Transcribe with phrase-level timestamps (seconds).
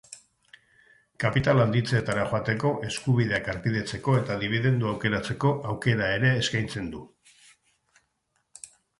[1.23, 7.03] Kapital handitzeetara joateko, eskubideak harpidetzeko eta dibidendua aukeratzeko aukera ere eskaintzen du.